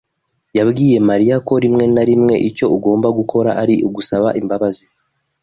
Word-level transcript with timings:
yabwiye 0.57 0.97
Mariya 1.09 1.35
ko 1.47 1.53
rimwe 1.63 1.83
na 1.93 2.03
rimwe 2.09 2.35
icyo 2.49 2.65
ugomba 2.75 3.07
gukora 3.19 3.49
ari 3.61 3.75
ugusaba 3.87 4.27
imbabazi. 4.39 4.83